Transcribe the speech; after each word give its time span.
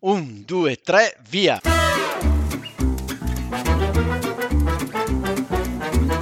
Un, 0.00 0.44
due, 0.46 0.76
tre, 0.76 1.16
via! 1.28 1.60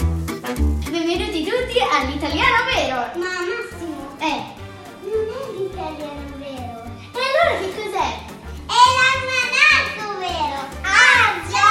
Benvenuti 0.07 1.43
tutti 1.43 1.79
all'italiano 1.81 2.57
vero! 2.73 2.97
Ma 3.19 3.27
Massimo, 3.43 4.17
Eh, 4.21 4.43
non 5.03 5.27
è 5.27 5.51
l'italiano 5.59 6.37
vero, 6.39 6.85
e 7.13 7.19
allora 7.19 7.53
che 7.59 7.69
cos'è? 7.75 8.09
è 8.67 8.81
l'almanacco 9.99 10.07
vero! 10.21 10.59
Ah 10.83 11.27
già! 11.51 11.69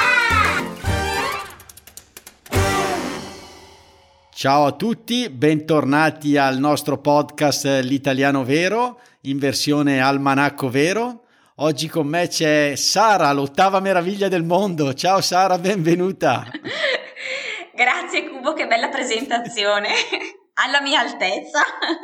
Ciao 4.34 4.66
a 4.66 4.72
tutti, 4.72 5.30
bentornati 5.30 6.36
al 6.36 6.58
nostro 6.58 6.98
podcast 6.98 7.64
eh, 7.64 7.82
L'Italiano 7.82 8.44
Vero 8.44 9.00
in 9.22 9.38
versione 9.38 10.00
Almanacco 10.00 10.68
Vero. 10.68 11.22
Oggi 11.58 11.88
con 11.88 12.06
me 12.06 12.28
c'è 12.28 12.76
Sara, 12.76 13.32
l'ottava 13.32 13.80
meraviglia 13.80 14.28
del 14.28 14.44
mondo. 14.44 14.92
Ciao 14.92 15.22
Sara, 15.22 15.56
benvenuta. 15.58 16.46
Grazie 17.74 18.28
Cubo, 18.28 18.52
che 18.52 18.66
bella 18.66 18.90
presentazione. 18.90 19.88
Alla 20.52 20.82
mia 20.82 21.00
altezza. 21.00 21.62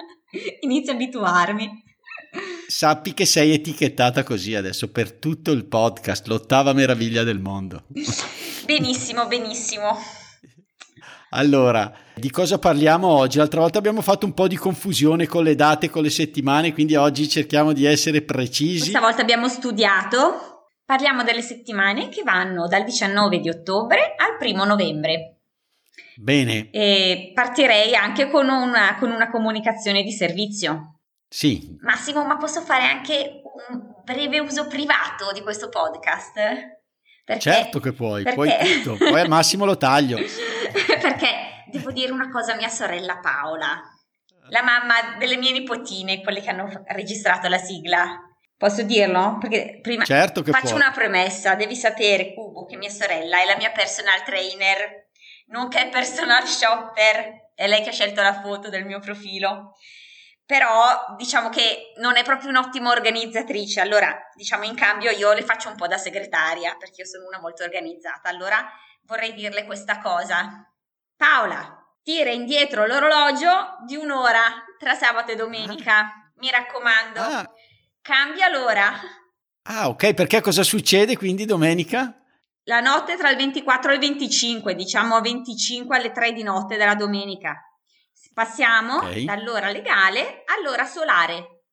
Inizio 0.60 0.92
a 0.92 0.94
abituarmi. 0.94 1.84
Sappi 2.66 3.12
che 3.12 3.27
sei 3.27 3.52
etichettata 3.52 4.22
così 4.22 4.54
adesso 4.54 4.91
per 4.91 5.12
tutto 5.12 5.50
il 5.50 5.66
podcast, 5.66 6.28
l'ottava 6.28 6.72
meraviglia 6.72 7.22
del 7.22 7.38
mondo. 7.38 7.84
Benissimo, 8.64 9.27
benissimo. 9.27 9.98
Allora, 11.34 11.91
di 12.14 12.30
cosa 12.30 12.59
parliamo 12.59 13.09
oggi? 13.09 13.38
L'altra 13.38 13.60
volta 13.60 13.78
abbiamo 13.78 14.02
fatto 14.02 14.27
un 14.27 14.34
po' 14.34 14.46
di 14.48 14.56
confusione 14.56 15.27
con 15.27 15.45
le 15.45 15.55
date, 15.55 15.88
con 15.88 16.02
le 16.02 16.10
settimane, 16.10 16.72
quindi 16.74 16.95
oggi 16.95 17.27
cerchiamo 17.28 17.72
di 17.72 17.86
essere 17.86 18.20
precisi. 18.22 18.80
Questa 18.80 19.00
volta 19.00 19.22
abbiamo 19.22 19.48
studiato. 19.48 20.66
Parliamo 20.84 21.22
delle 21.22 21.41
settimane 21.41 22.10
che 22.10 22.22
vanno 22.22 22.66
dal 22.68 22.84
19 22.84 23.38
di 23.38 23.48
ottobre 23.48 24.14
al 24.16 24.36
primo 24.38 24.64
novembre. 24.64 25.38
Bene, 26.16 26.69
E 26.70 27.33
partirei 27.34 27.94
anche 27.94 28.28
con 28.28 28.48
una, 28.50 28.97
con 28.98 29.10
una 29.10 29.30
comunicazione 29.30 30.03
di 30.03 30.12
servizio. 30.12 30.98
sì, 31.27 31.78
Massimo, 31.80 32.27
ma 32.27 32.36
posso 32.36 32.60
fare 32.60 32.84
anche 32.84 33.41
un 33.70 33.80
breve 34.05 34.38
uso 34.41 34.66
privato 34.66 35.33
di 35.33 35.41
questo 35.41 35.70
podcast? 35.70 36.34
Perché, 37.25 37.41
certo 37.41 37.80
che 37.80 37.92
puoi, 37.92 38.22
puoi 38.34 38.48
perché- 38.48 38.83
tutto, 38.83 38.97
poi 38.98 39.20
al 39.20 39.28
massimo 39.28 39.64
lo 39.64 39.78
taglio. 39.78 40.19
perché 41.03 41.64
devo 41.67 41.91
dire 41.91 42.12
una 42.12 42.31
cosa 42.31 42.53
a 42.53 42.56
mia 42.56 42.69
sorella 42.69 43.19
Paola, 43.19 43.83
la 44.48 44.62
mamma 44.62 45.17
delle 45.19 45.36
mie 45.36 45.53
nipotine, 45.53 46.22
quelle 46.22 46.41
che 46.41 46.50
hanno 46.50 46.84
registrato 46.86 47.48
la 47.48 47.59
sigla. 47.59 48.19
Posso 48.56 48.83
dirlo? 48.83 49.39
Perché 49.41 49.81
prima 49.83 50.05
Certo 50.05 50.42
che 50.42 50.53
faccio 50.53 50.69
puoi. 50.69 50.81
una 50.81 50.92
premessa, 50.92 51.56
devi 51.56 51.75
sapere 51.75 52.33
Cubo 52.33 52.64
che 52.64 52.77
mia 52.77 52.91
sorella 52.91 53.41
è 53.41 53.44
la 53.44 53.56
mia 53.56 53.72
personal 53.72 54.22
trainer, 54.22 55.09
nonché 55.47 55.89
personal 55.91 56.47
shopper, 56.47 57.50
è 57.55 57.66
lei 57.66 57.83
che 57.83 57.89
ha 57.89 57.92
scelto 57.92 58.22
la 58.22 58.41
foto 58.41 58.69
del 58.69 58.84
mio 58.84 59.00
profilo. 59.00 59.77
Però 60.44 61.14
diciamo 61.16 61.48
che 61.48 61.92
non 61.97 62.16
è 62.16 62.22
proprio 62.22 62.50
un'ottima 62.50 62.91
organizzatrice, 62.91 63.81
allora 63.81 64.16
diciamo 64.34 64.64
in 64.64 64.77
cambio 64.77 65.11
io 65.11 65.33
le 65.33 65.42
faccio 65.42 65.69
un 65.69 65.77
po' 65.77 65.87
da 65.87 65.97
segretaria 65.98 66.77
perché 66.77 67.03
io 67.03 67.06
sono 67.06 67.27
una 67.27 67.41
molto 67.41 67.64
organizzata. 67.64 68.28
Allora 68.28 68.70
vorrei 69.05 69.33
dirle 69.34 69.64
questa 69.64 69.98
cosa. 70.00 70.72
Paola, 71.27 71.87
tira 72.03 72.33
indietro 72.33 72.84
l'orologio 72.84 73.77
di 73.87 73.95
un'ora 73.95 74.42
tra 74.77 74.95
sabato 74.95 75.31
e 75.31 75.37
domenica. 75.37 76.33
Mi 76.39 76.51
raccomando, 76.51 77.20
Ah, 77.20 77.48
cambia 78.01 78.48
l'ora. 78.48 78.91
ah, 79.69 79.89
ok, 79.89 80.15
perché 80.15 80.41
cosa 80.41 80.65
succede 80.65 81.17
quindi 81.17 81.45
domenica? 81.45 82.12
La 82.65 82.81
notte 82.81 83.17
tra 83.17 83.31
il 83.31 83.37
24 83.37 83.93
e 83.93 83.95
il 83.95 84.00
25, 84.00 84.75
diciamo 84.75 85.20
25 85.20 85.97
alle 85.97 86.11
3 86.11 86.33
di 86.33 86.43
notte 86.43 86.77
della 86.77 86.97
domenica. 86.97 87.56
Passiamo 88.34 88.97
Ok. 88.97 89.21
dall'ora 89.21 89.71
legale 89.71 90.43
all'ora 90.59 90.84
solare. 90.87 91.66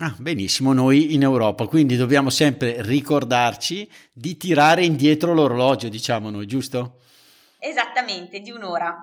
Ah, 0.00 0.14
benissimo, 0.18 0.74
noi 0.74 1.14
in 1.14 1.22
Europa, 1.22 1.66
quindi 1.66 1.96
dobbiamo 1.96 2.28
sempre 2.28 2.82
ricordarci 2.82 3.90
di 4.12 4.36
tirare 4.36 4.84
indietro 4.84 5.32
l'orologio, 5.32 5.88
diciamo 5.88 6.28
noi, 6.28 6.44
giusto? 6.46 7.00
Esattamente, 7.58 8.40
di 8.40 8.50
un'ora. 8.50 8.96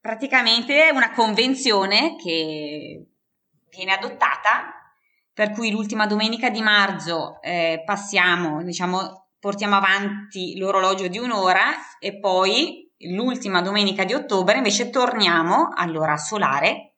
Praticamente 0.00 0.88
è 0.88 0.90
una 0.90 1.12
convenzione 1.12 2.16
che 2.16 3.06
viene 3.68 3.92
adottata, 3.92 4.72
per 5.32 5.50
cui 5.50 5.70
l'ultima 5.70 6.06
domenica 6.06 6.48
di 6.48 6.62
marzo 6.62 7.40
eh, 7.42 7.82
passiamo, 7.84 8.62
diciamo, 8.62 9.28
portiamo 9.38 9.76
avanti 9.76 10.56
l'orologio 10.56 11.08
di 11.08 11.18
un'ora 11.18 11.98
e 11.98 12.18
poi 12.18 12.90
l'ultima 13.10 13.60
domenica 13.60 14.04
di 14.04 14.14
ottobre 14.14 14.56
invece 14.56 14.88
torniamo 14.88 15.68
all'ora 15.74 16.16
solare, 16.16 16.94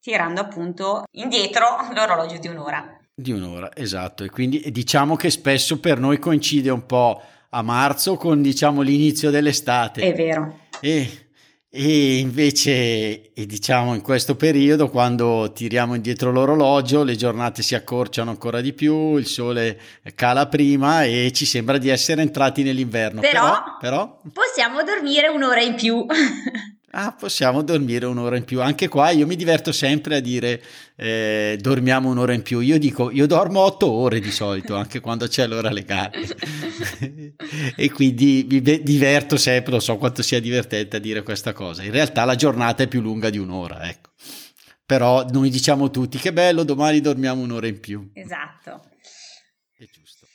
tirando 0.00 0.40
appunto 0.40 1.04
indietro 1.12 1.64
l'orologio 1.94 2.38
di 2.38 2.48
un'ora. 2.48 2.96
Di 3.14 3.32
un'ora, 3.32 3.74
esatto, 3.74 4.22
e 4.22 4.30
quindi 4.30 4.70
diciamo 4.70 5.16
che 5.16 5.30
spesso 5.30 5.80
per 5.80 5.98
noi 5.98 6.18
coincide 6.18 6.70
un 6.70 6.86
po' 6.86 7.22
a 7.50 7.62
marzo 7.62 8.16
con 8.16 8.42
diciamo 8.42 8.82
l'inizio 8.82 9.30
dell'estate. 9.30 10.00
È 10.02 10.14
vero. 10.14 10.58
E, 10.80 11.28
e 11.70 12.18
invece, 12.18 13.32
e 13.32 13.46
diciamo 13.46 13.94
in 13.94 14.00
questo 14.00 14.36
periodo, 14.36 14.88
quando 14.88 15.52
tiriamo 15.52 15.94
indietro 15.94 16.30
l'orologio, 16.30 17.02
le 17.04 17.16
giornate 17.16 17.62
si 17.62 17.74
accorciano 17.74 18.30
ancora 18.30 18.60
di 18.60 18.72
più, 18.72 19.16
il 19.16 19.26
sole 19.26 19.78
cala 20.14 20.46
prima 20.46 21.04
e 21.04 21.30
ci 21.34 21.44
sembra 21.44 21.78
di 21.78 21.88
essere 21.88 22.22
entrati 22.22 22.62
nell'inverno. 22.62 23.20
Però- 23.20 23.76
però, 23.80 24.20
Possiamo 24.32 24.82
dormire 24.82 25.28
un'ora 25.28 25.60
in 25.60 25.74
più. 25.74 26.04
ah, 26.92 27.12
possiamo 27.12 27.62
dormire 27.62 28.06
un'ora 28.06 28.36
in 28.36 28.44
più. 28.44 28.60
Anche 28.62 28.88
qua 28.88 29.10
io 29.10 29.26
mi 29.26 29.36
diverto 29.36 29.72
sempre 29.72 30.16
a 30.16 30.20
dire 30.20 30.62
eh, 30.96 31.58
dormiamo 31.60 32.08
un'ora 32.10 32.32
in 32.32 32.42
più. 32.42 32.60
Io 32.60 32.78
dico, 32.78 33.10
io 33.10 33.26
dormo 33.26 33.60
otto 33.60 33.90
ore 33.90 34.20
di 34.20 34.30
solito, 34.30 34.76
anche 34.76 35.00
quando 35.00 35.26
c'è 35.26 35.46
l'ora 35.46 35.70
legale. 35.70 36.18
e 37.76 37.90
quindi 37.90 38.46
mi 38.48 38.60
be- 38.60 38.82
diverto 38.82 39.36
sempre, 39.36 39.72
lo 39.72 39.80
so 39.80 39.96
quanto 39.96 40.22
sia 40.22 40.40
divertente 40.40 40.96
a 40.96 41.00
dire 41.00 41.22
questa 41.22 41.52
cosa. 41.52 41.82
In 41.82 41.92
realtà 41.92 42.24
la 42.24 42.34
giornata 42.34 42.82
è 42.82 42.88
più 42.88 43.00
lunga 43.00 43.30
di 43.30 43.38
un'ora, 43.38 43.88
ecco. 43.88 44.10
Però 44.84 45.26
noi 45.30 45.50
diciamo 45.50 45.90
tutti 45.90 46.16
che 46.18 46.32
bello, 46.32 46.64
domani 46.64 47.00
dormiamo 47.00 47.42
un'ora 47.42 47.66
in 47.66 47.78
più. 47.78 48.10
esatto. 48.14 48.88
È 49.76 49.84
giusto. 49.92 50.26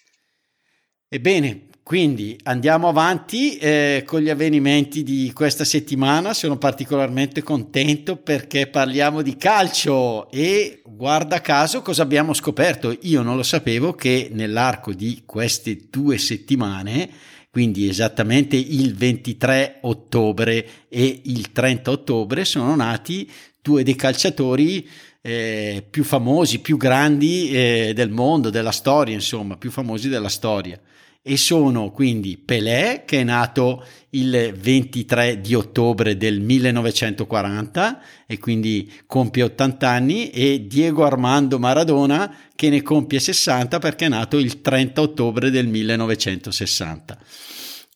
Ebbene, 1.09 1.67
quindi 1.83 2.39
andiamo 2.43 2.87
avanti 2.87 3.57
eh, 3.57 4.03
con 4.05 4.21
gli 4.21 4.29
avvenimenti 4.29 5.03
di 5.03 5.33
questa 5.33 5.65
settimana. 5.65 6.33
Sono 6.33 6.57
particolarmente 6.57 7.43
contento 7.43 8.15
perché 8.15 8.67
parliamo 8.67 9.21
di 9.21 9.35
calcio 9.35 10.31
e 10.31 10.81
guarda 10.85 11.41
caso 11.41 11.81
cosa 11.81 12.01
abbiamo 12.01 12.33
scoperto. 12.33 12.97
Io 13.01 13.21
non 13.21 13.35
lo 13.35 13.43
sapevo 13.43 13.91
che 13.93 14.29
nell'arco 14.31 14.93
di 14.93 15.23
queste 15.25 15.87
due 15.89 16.17
settimane, 16.17 17.09
quindi 17.49 17.89
esattamente 17.89 18.55
il 18.55 18.95
23 18.95 19.79
ottobre 19.81 20.65
e 20.87 21.21
il 21.25 21.51
30 21.51 21.91
ottobre, 21.91 22.45
sono 22.45 22.73
nati 22.77 23.29
due 23.61 23.83
dei 23.83 23.95
calciatori 23.95 24.87
eh, 25.19 25.85
più 25.89 26.05
famosi, 26.05 26.59
più 26.59 26.77
grandi 26.77 27.51
eh, 27.51 27.91
del 27.93 28.09
mondo, 28.09 28.49
della 28.49 28.71
storia, 28.71 29.13
insomma, 29.13 29.57
più 29.57 29.69
famosi 29.69 30.07
della 30.07 30.29
storia. 30.29 30.79
E 31.25 31.37
sono 31.37 31.89
quindi 31.91 32.37
Pelé, 32.37 33.03
che 33.05 33.21
è 33.21 33.23
nato 33.23 33.85
il 34.09 34.53
23 34.59 35.39
di 35.39 35.55
ottobre 35.55 36.17
del 36.17 36.41
1940 36.41 38.01
e 38.27 38.37
quindi 38.37 38.91
compie 39.05 39.43
80 39.43 39.89
anni, 39.89 40.29
e 40.31 40.67
Diego 40.67 41.05
Armando 41.05 41.59
Maradona, 41.59 42.35
che 42.53 42.69
ne 42.69 42.81
compie 42.81 43.21
60 43.21 43.79
perché 43.79 44.07
è 44.07 44.09
nato 44.09 44.37
il 44.37 44.59
30 44.59 44.99
ottobre 44.99 45.49
del 45.49 45.67
1960. 45.67 47.17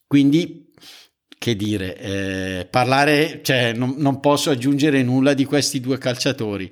Quindi 0.08 0.68
che 1.38 1.56
dire, 1.56 1.98
eh, 1.98 2.68
parlare, 2.70 3.42
cioè 3.44 3.74
non, 3.74 3.96
non 3.98 4.20
posso 4.20 4.50
aggiungere 4.50 5.04
nulla 5.04 5.34
di 5.34 5.46
questi 5.46 5.80
due 5.80 5.98
calciatori. 5.98 6.72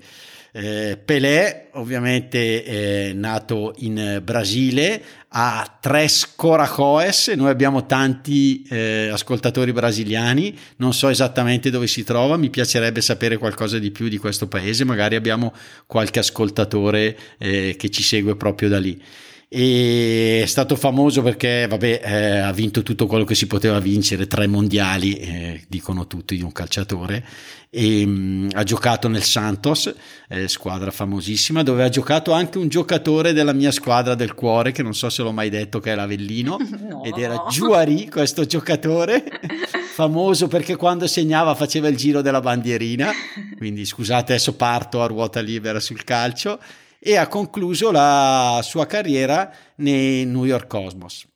Eh, 0.57 0.97
Pelé, 1.03 1.67
ovviamente, 1.73 3.11
nato 3.13 3.73
in 3.79 4.21
Brasile, 4.23 5.03
ha 5.27 5.77
Tres 5.81 6.31
Coracoes, 6.33 7.27
noi 7.35 7.49
abbiamo 7.49 7.85
tanti 7.85 8.65
eh, 8.69 9.09
ascoltatori 9.11 9.73
brasiliani, 9.73 10.57
non 10.77 10.93
so 10.93 11.09
esattamente 11.09 11.69
dove 11.69 11.87
si 11.87 12.05
trova, 12.05 12.37
mi 12.37 12.49
piacerebbe 12.49 13.01
sapere 13.01 13.35
qualcosa 13.35 13.79
di 13.79 13.91
più 13.91 14.07
di 14.07 14.17
questo 14.17 14.47
paese, 14.47 14.85
magari 14.85 15.15
abbiamo 15.15 15.53
qualche 15.85 16.19
ascoltatore 16.19 17.17
eh, 17.37 17.75
che 17.77 17.89
ci 17.89 18.01
segue 18.01 18.37
proprio 18.37 18.69
da 18.69 18.79
lì. 18.79 18.97
E 19.47 20.41
è 20.43 20.45
stato 20.45 20.75
famoso 20.75 21.21
perché 21.21 21.67
vabbè, 21.67 22.01
eh, 22.03 22.37
ha 22.39 22.51
vinto 22.51 22.83
tutto 22.83 23.05
quello 23.05 23.23
che 23.23 23.35
si 23.35 23.47
poteva 23.47 23.79
vincere, 23.79 24.27
tre 24.27 24.47
mondiali, 24.47 25.15
eh, 25.15 25.63
dicono 25.67 26.07
tutti 26.07 26.35
di 26.35 26.41
un 26.41 26.51
calciatore, 26.51 27.23
e 27.69 28.05
mh, 28.05 28.09
mm, 28.09 28.49
ha 28.53 28.63
giocato 28.63 29.07
nel 29.07 29.23
Santos, 29.23 29.93
eh, 30.29 30.47
squadra 30.47 30.91
famosissima, 30.91 31.61
dove 31.61 31.83
ha 31.83 31.89
giocato 31.89 32.31
anche 32.31 32.57
un 32.57 32.69
giocatore 32.69 33.33
della 33.33 33.53
mia 33.53 33.71
squadra 33.71 34.15
del 34.15 34.33
cuore, 34.33 34.71
che 34.71 34.81
non 34.81 34.95
so 34.95 35.09
se 35.09 35.21
l'ho 35.21 35.31
mai 35.31 35.49
detto 35.49 35.79
che 35.79 35.91
è 35.91 35.95
l'Avellino, 35.95 36.57
no. 36.89 37.03
ed 37.03 37.17
era 37.17 37.45
Giuari, 37.49 38.09
questo 38.09 38.45
giocatore, 38.45 39.23
famoso 39.93 40.47
perché 40.47 40.75
quando 40.75 41.05
segnava 41.05 41.53
faceva 41.53 41.87
il 41.87 41.97
giro 41.97 42.21
della 42.21 42.41
bandierina, 42.41 43.11
quindi 43.57 43.85
scusate 43.85 44.33
adesso 44.33 44.55
parto 44.55 45.03
a 45.03 45.07
ruota 45.07 45.39
libera 45.39 45.79
sul 45.79 46.03
calcio, 46.03 46.59
e 47.07 47.17
ha 47.17 47.27
concluso 47.27 47.91
la 47.91 48.61
sua 48.63 48.87
carriera 48.87 49.53
nei 49.75 50.25
New 50.25 50.43
York 50.43 50.65
Cosmos. 50.65 51.27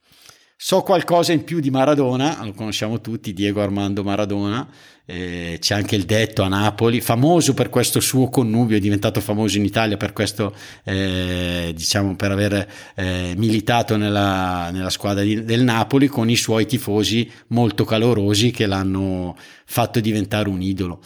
So 0.57 0.81
qualcosa 0.81 1.31
in 1.31 1.43
più 1.43 1.59
di 1.59 1.69
Maradona, 1.69 2.43
lo 2.43 2.53
conosciamo 2.53 2.99
tutti, 3.01 3.33
Diego 3.33 3.61
Armando 3.61 4.03
Maradona, 4.03 4.67
eh, 5.05 5.57
c'è 5.59 5.75
anche 5.75 5.95
il 5.95 6.05
detto 6.05 6.41
a 6.41 6.47
Napoli, 6.47 7.01
famoso 7.01 7.53
per 7.53 7.69
questo 7.69 7.99
suo 7.99 8.29
connubio, 8.29 8.77
è 8.77 8.79
diventato 8.79 9.21
famoso 9.21 9.57
in 9.57 9.63
Italia 9.63 9.95
per 9.95 10.11
questo, 10.11 10.55
eh, 10.83 11.71
diciamo, 11.75 12.15
per 12.15 12.31
aver 12.31 12.67
eh, 12.95 13.35
militato 13.37 13.95
nella, 13.95 14.71
nella 14.71 14.89
squadra 14.89 15.21
di, 15.21 15.43
del 15.43 15.61
Napoli 15.61 16.07
con 16.07 16.31
i 16.31 16.35
suoi 16.35 16.65
tifosi 16.65 17.31
molto 17.49 17.85
calorosi 17.85 18.49
che 18.49 18.65
l'hanno 18.65 19.37
fatto 19.65 19.99
diventare 19.99 20.49
un 20.49 20.63
idolo. 20.63 20.99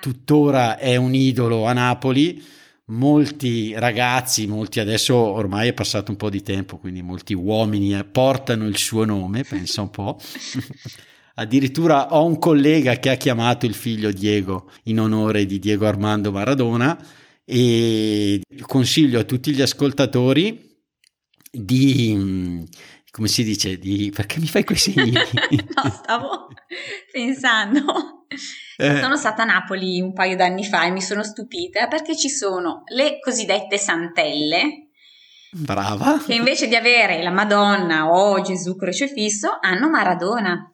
Tuttora 0.00 0.78
è 0.78 0.96
un 0.96 1.14
idolo 1.14 1.64
a 1.64 1.72
Napoli 1.72 2.58
molti 2.90 3.72
ragazzi, 3.74 4.46
molti 4.46 4.80
adesso 4.80 5.14
ormai 5.16 5.68
è 5.68 5.72
passato 5.72 6.10
un 6.10 6.16
po' 6.16 6.30
di 6.30 6.42
tempo, 6.42 6.78
quindi 6.78 7.02
molti 7.02 7.34
uomini 7.34 7.96
eh, 7.96 8.04
portano 8.04 8.66
il 8.66 8.76
suo 8.76 9.04
nome, 9.04 9.44
pensa 9.44 9.82
un 9.82 9.90
po'. 9.90 10.18
Addirittura 11.34 12.14
ho 12.14 12.24
un 12.26 12.38
collega 12.38 12.96
che 12.96 13.10
ha 13.10 13.14
chiamato 13.14 13.64
il 13.64 13.74
figlio 13.74 14.12
Diego 14.12 14.70
in 14.84 15.00
onore 15.00 15.46
di 15.46 15.58
Diego 15.58 15.86
Armando 15.86 16.30
Maradona 16.32 16.98
e 17.44 18.42
consiglio 18.66 19.20
a 19.20 19.24
tutti 19.24 19.52
gli 19.52 19.62
ascoltatori 19.62 20.68
di 21.50 22.68
come 23.10 23.26
si 23.26 23.42
dice 23.42 23.78
di 23.78 24.12
perché 24.14 24.38
mi 24.38 24.46
fai 24.46 24.64
quei 24.64 24.76
segni? 24.78 25.12
no, 25.12 25.90
stavo 25.90 26.48
pensando 27.10 28.19
eh. 28.76 29.00
Sono 29.00 29.16
stata 29.16 29.42
a 29.42 29.46
Napoli 29.46 30.00
un 30.00 30.12
paio 30.12 30.36
d'anni 30.36 30.64
fa 30.64 30.84
e 30.84 30.90
mi 30.90 31.02
sono 31.02 31.22
stupita 31.22 31.88
perché 31.88 32.16
ci 32.16 32.28
sono 32.28 32.82
le 32.94 33.18
cosiddette 33.18 33.76
santelle. 33.76 34.88
Brava. 35.52 36.22
Che 36.24 36.34
invece 36.34 36.68
di 36.68 36.76
avere 36.76 37.22
la 37.22 37.30
Madonna 37.30 38.10
o 38.10 38.40
Gesù 38.40 38.76
crocifisso 38.76 39.58
hanno 39.60 39.90
Maradona. 39.90 40.72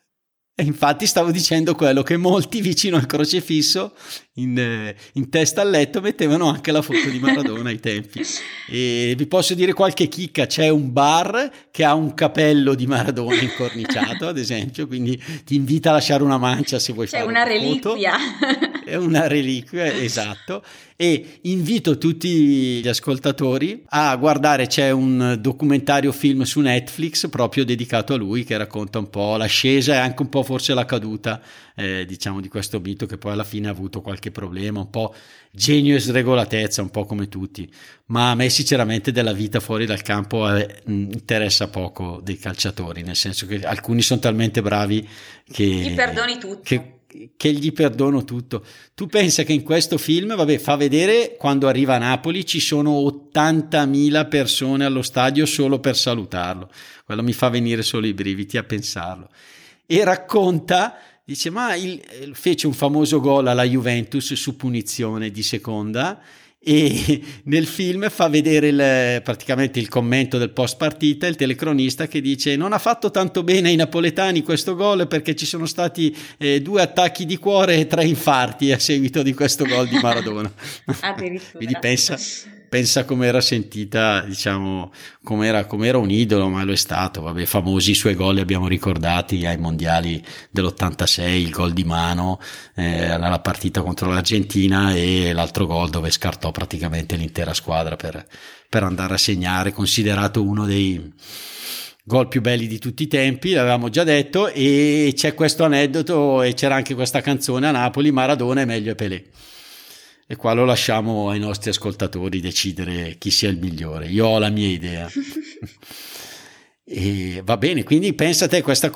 E 0.59 0.63
infatti 0.63 1.05
stavo 1.05 1.31
dicendo 1.31 1.75
quello 1.75 2.03
che 2.03 2.17
molti 2.17 2.63
vicino 2.63 2.97
al 2.97 3.05
crocefisso 3.05 3.93
in, 4.37 4.59
eh, 4.59 4.97
in, 5.13 5.29
testa 5.29 5.61
al 5.61 5.69
letto 5.69 6.01
mettevano 6.01 6.49
anche 6.49 6.73
la 6.73 6.81
foto 6.81 7.11
di 7.11 7.19
Maradona 7.19 7.69
ai 7.69 7.79
tempi. 7.79 8.25
E 8.67 9.13
vi 9.19 9.27
posso 9.27 9.53
dire 9.53 9.75
qualche 9.75 10.09
chicca, 10.09 10.47
c'è 10.47 10.71
un 10.71 10.95
bar 10.95 11.69
che 11.71 11.85
ha 11.85 11.93
un 11.93 12.15
capello 12.15 12.75
di 12.75 12.87
Maradona 12.87 13.39
incorniciato, 13.39 14.29
ad 14.29 14.39
esempio, 14.39 14.87
quindi 14.87 15.23
ti 15.45 15.57
invita 15.57 15.91
a 15.91 15.93
lasciare 15.93 16.23
una 16.23 16.39
mancia 16.39 16.79
se 16.79 16.95
vuoi 16.95 17.05
c'è 17.05 17.19
fare 17.19 17.29
una, 17.29 17.43
una 17.43 17.53
reliquia. 17.53 18.15
È 18.83 18.95
una 18.95 19.27
reliquia, 19.27 19.93
esatto. 19.93 20.63
E 20.99 21.41
invito 21.43 21.99
tutti 21.99 22.81
gli 22.81 22.89
ascoltatori 22.89 23.85
a 23.89 24.17
guardare, 24.17 24.67
c'è 24.67 24.91
un 24.91 25.37
documentario 25.39 26.11
film 26.11 26.43
su 26.45 26.61
Netflix 26.61 27.29
proprio 27.29 27.67
dedicato 27.67 28.15
a 28.15 28.17
lui 28.17 28.45
che 28.45 28.57
racconta 28.57 28.99
un 28.99 29.11
po' 29.11 29.37
l'ascesa 29.37 29.93
e 29.93 29.99
anche 29.99 30.23
un 30.23 30.31
po' 30.31 30.43
forse 30.43 30.73
la 30.73 30.87
caduta, 30.87 31.43
eh, 31.75 32.07
diciamo, 32.07 32.41
di 32.41 32.49
questo 32.49 32.81
mito 32.81 33.05
che 33.05 33.19
poi 33.19 33.33
alla 33.33 33.45
fine 33.45 33.69
ha 33.69 33.73
avuto 33.73 34.01
qualche 34.01 34.31
problema, 34.31 34.81
un 34.81 34.89
po' 34.89 35.15
genio 35.53 35.97
e 35.97 36.01
sregolatezza, 36.01 36.81
un 36.81 36.91
po' 36.91 37.05
come 37.05 37.29
tutti. 37.29 37.71
Ma 38.07 38.31
a 38.31 38.35
me 38.35 38.49
sinceramente 38.49 39.13
della 39.13 39.35
vita 39.35 39.61
fuori 39.61 39.85
dal 39.85 40.01
campo 40.01 40.51
eh, 40.51 40.83
interessa 40.87 41.69
poco 41.69 42.21
dei 42.23 42.39
calciatori, 42.39 43.03
nel 43.03 43.17
senso 43.17 43.45
che 43.45 43.63
alcuni 43.67 44.01
sono 44.01 44.21
talmente 44.21 44.63
bravi 44.63 45.07
che... 45.47 45.65
Gli 45.65 45.95
perdoni 45.95 46.39
tutto. 46.39 46.61
Che, 46.63 46.96
che 47.37 47.53
gli 47.53 47.73
perdono 47.73 48.25
tutto. 48.25 48.65
Tu 48.95 49.07
pensa 49.07 49.43
che 49.43 49.53
in 49.53 49.63
questo 49.63 49.99
film, 49.99 50.35
vabbè, 50.35 50.59
fa 50.59 50.77
vedere 50.77 51.37
quando 51.39 51.69
arriva 51.69 51.95
a 51.95 51.99
Napoli 51.99 52.45
ci 52.45 52.61
sono 52.61 53.01
80.000 53.01 54.29
persone 54.29 54.85
allo 54.85 55.03
stadio 55.03 55.47
solo 55.47 55.79
per 55.79 55.97
salutarlo. 55.97 56.71
Quello 57.05 57.23
mi 57.23 57.33
fa 57.33 57.49
venire 57.49 57.83
solo 57.83 58.07
i 58.07 58.15
brividi 58.15 58.57
a 58.57 58.65
pensarlo. 58.65 59.31
E 59.87 60.05
racconta, 60.05 60.99
dice, 61.25 61.51
ma 61.51 61.75
il, 61.75 62.01
fece 62.33 62.67
un 62.67 62.73
famoso 62.73 63.21
gol 63.21 63.47
alla 63.47 63.65
Juventus 63.65 64.33
su 64.35 64.57
punizione 64.57 65.31
di 65.31 65.43
seconda 65.43 66.21
e 66.67 67.23
nel 67.45 67.65
film 67.65 68.11
fa 68.11 68.29
vedere 68.29 68.69
il, 68.69 69.23
praticamente 69.23 69.79
il 69.79 69.89
commento 69.89 70.37
del 70.37 70.51
post 70.51 70.77
partita, 70.77 71.29
il 71.29 71.37
telecronista 71.37 72.09
che 72.09 72.21
dice 72.21 72.57
non 72.57 72.73
ha 72.73 72.79
fatto 72.79 73.13
tanto 73.13 73.45
bene 73.45 73.69
ai 73.69 73.77
napoletani 73.77 74.43
questo 74.43 74.75
gol 74.75 75.07
perché 75.07 75.37
ci 75.37 75.47
sono 75.47 75.67
stati 75.67 76.15
eh, 76.39 76.61
due 76.61 76.83
attacchi 76.83 77.25
di 77.25 77.37
cuore 77.37 77.77
e 77.77 77.87
tre 77.87 78.05
infarti 78.05 78.73
a 78.73 78.81
seguito 78.81 79.23
di 79.23 79.33
questo 79.33 79.65
gol 79.65 79.87
di 79.87 79.99
Maradona. 80.03 80.53
Quindi 81.55 81.77
pensa, 81.81 82.19
pensa 82.69 83.05
come 83.05 83.27
era 83.27 83.41
sentita, 83.41 84.21
diciamo, 84.21 84.93
come 85.23 85.47
era, 85.47 85.99
un 85.99 86.11
idolo, 86.11 86.49
ma 86.49 86.65
lo 86.65 86.73
è 86.73 86.77
stato. 86.77 87.23
Vabbè, 87.23 87.45
famosi 87.45 87.93
i 87.93 87.95
suoi 87.95 88.15
gol 88.15 88.35
li 88.35 88.41
abbiamo 88.41 88.69
ricordati 88.69 89.45
ai 89.47 89.59
mondiali 89.59 90.23
dell'86, 90.51 91.29
il 91.29 91.51
gol 91.51 91.73
di 91.73 91.85
mano 91.85 92.41
eh, 92.75 93.17
nella 93.19 93.41
partita 93.41 93.83
contro 93.83 94.11
l'Argentina 94.11 94.95
e 94.95 95.33
l'altro 95.33 95.67
gol 95.67 95.91
dove 95.91 96.11
scartò 96.11 96.51
praticamente 96.51 97.17
l'intera 97.17 97.55
squadra 97.55 97.97
per, 97.97 98.27
per 98.69 98.83
andare 98.83 99.15
a 99.15 99.19
segnare, 99.19 99.73
considerato 99.73 100.43
uno 100.43 100.67
dei 100.67 101.13
gol 102.05 102.29
più 102.29 102.41
belli 102.41 102.69
di 102.69 102.79
tutti 102.79 103.03
i 103.03 103.09
tempi, 103.09 103.53
l'avevamo 103.53 103.89
già 103.89 104.05
detto, 104.05 104.49
e 104.49 105.13
c'è 105.17 105.35
questo 105.35 105.65
aneddoto 105.65 106.43
e 106.43 106.55
c'era 106.55 106.77
anche 106.77 106.95
questa 106.95 107.21
canzone 107.21 107.67
a 107.67 107.73
Napoli, 107.73 108.13
Maradona 108.13 108.61
è 108.61 108.65
meglio 108.65 108.95
Pelé. 108.95 109.25
E 110.29 110.35
qua 110.35 110.55
lo 110.55 110.65
lasciamo 110.65 111.29
ai 111.31 111.39
nostri 111.39 111.71
ascoltatori 111.71 112.41
decidere 112.41 113.15
chi 113.17 113.31
sia 113.31 113.49
il 113.49 113.59
migliore. 113.59 114.09
Io 114.09 114.27
ho 114.27 114.39
la 114.41 114.49
mia 114.49 114.67
idea. 114.67 115.09
e 116.83 117.43
va 117.45 117.57
bene, 117.57 117.85
quindi 117.85 118.13
pensa 118.13 118.47
a 118.47 118.49
te 118.49 118.61
questa 118.61 118.91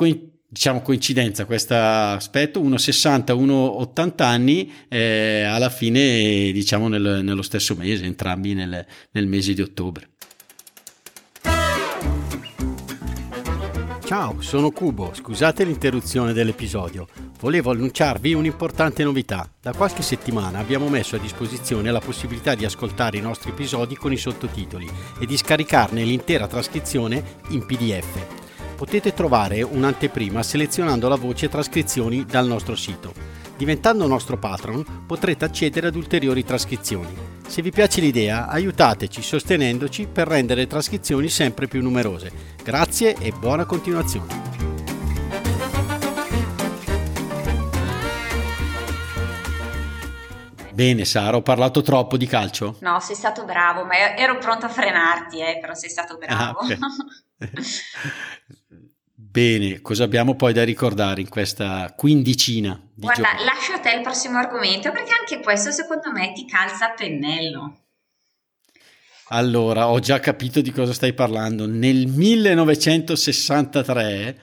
diciamo 0.52 0.82
coincidenza, 0.82 1.44
questo 1.44 1.74
aspetto, 1.76 2.60
1,60, 2.60 3.32
1,80 3.36 4.22
anni, 4.24 4.72
eh, 4.88 5.42
alla 5.42 5.70
fine 5.70 6.50
diciamo 6.50 6.88
nel, 6.88 7.20
nello 7.22 7.42
stesso 7.42 7.76
mese, 7.76 8.06
entrambi 8.06 8.54
nel, 8.54 8.84
nel 9.12 9.26
mese 9.28 9.54
di 9.54 9.62
ottobre. 9.62 10.08
Ciao, 14.04 14.40
sono 14.40 14.72
Cubo, 14.72 15.12
scusate 15.14 15.62
l'interruzione 15.62 16.32
dell'episodio. 16.32 17.06
Volevo 17.40 17.70
annunciarvi 17.70 18.34
un'importante 18.34 19.02
novità. 19.02 19.50
Da 19.62 19.72
qualche 19.72 20.02
settimana 20.02 20.58
abbiamo 20.58 20.90
messo 20.90 21.16
a 21.16 21.18
disposizione 21.18 21.90
la 21.90 21.98
possibilità 21.98 22.54
di 22.54 22.66
ascoltare 22.66 23.16
i 23.16 23.22
nostri 23.22 23.48
episodi 23.48 23.96
con 23.96 24.12
i 24.12 24.18
sottotitoli 24.18 24.86
e 25.18 25.24
di 25.24 25.38
scaricarne 25.38 26.04
l'intera 26.04 26.46
trascrizione 26.46 27.38
in 27.48 27.64
PDF. 27.64 28.76
Potete 28.76 29.14
trovare 29.14 29.62
un'anteprima 29.62 30.42
selezionando 30.42 31.08
la 31.08 31.16
voce 31.16 31.48
trascrizioni 31.48 32.26
dal 32.26 32.46
nostro 32.46 32.76
sito. 32.76 33.14
Diventando 33.56 34.06
nostro 34.06 34.36
patron 34.36 35.04
potrete 35.06 35.46
accedere 35.46 35.86
ad 35.86 35.96
ulteriori 35.96 36.44
trascrizioni. 36.44 37.14
Se 37.46 37.62
vi 37.62 37.70
piace 37.70 38.02
l'idea, 38.02 38.48
aiutateci 38.48 39.22
sostenendoci 39.22 40.08
per 40.12 40.28
rendere 40.28 40.60
le 40.60 40.66
trascrizioni 40.66 41.28
sempre 41.28 41.68
più 41.68 41.80
numerose. 41.80 42.30
Grazie 42.62 43.14
e 43.18 43.32
buona 43.32 43.64
continuazione. 43.64 44.79
Bene 50.80 51.04
Sara, 51.04 51.36
ho 51.36 51.42
parlato 51.42 51.82
troppo 51.82 52.16
di 52.16 52.24
calcio? 52.24 52.78
No, 52.80 53.00
sei 53.00 53.14
stato 53.14 53.44
bravo, 53.44 53.84
ma 53.84 54.16
ero 54.16 54.38
pronta 54.38 54.64
a 54.64 54.70
frenarti, 54.70 55.38
eh, 55.38 55.58
però 55.60 55.74
sei 55.74 55.90
stato 55.90 56.16
bravo. 56.16 56.58
Ah, 56.58 56.60
okay. 56.64 56.78
Bene, 59.12 59.82
cosa 59.82 60.04
abbiamo 60.04 60.36
poi 60.36 60.54
da 60.54 60.64
ricordare 60.64 61.20
in 61.20 61.28
questa 61.28 61.92
quindicina 61.94 62.80
di 62.94 63.02
Guarda, 63.02 63.32
giochi? 63.32 63.44
lascio 63.44 63.74
a 63.74 63.80
te 63.80 63.90
il 63.90 64.00
prossimo 64.00 64.38
argomento 64.38 64.90
perché 64.90 65.12
anche 65.12 65.40
questo 65.40 65.70
secondo 65.70 66.12
me 66.12 66.32
ti 66.32 66.46
calza 66.46 66.86
a 66.86 66.94
pennello. 66.94 67.80
Allora, 69.28 69.90
ho 69.90 69.98
già 69.98 70.18
capito 70.18 70.62
di 70.62 70.72
cosa 70.72 70.94
stai 70.94 71.12
parlando. 71.12 71.66
Nel 71.66 72.06
1963, 72.06 74.40